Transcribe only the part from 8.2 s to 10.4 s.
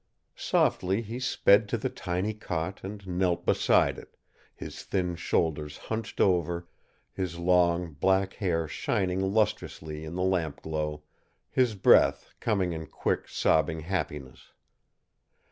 hair shining lustrously in the